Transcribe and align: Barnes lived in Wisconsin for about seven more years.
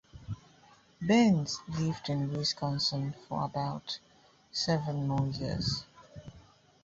Barnes 0.99 1.59
lived 1.67 2.09
in 2.09 2.33
Wisconsin 2.35 3.13
for 3.29 3.43
about 3.43 3.99
seven 4.51 5.07
more 5.07 5.27
years. 5.27 5.85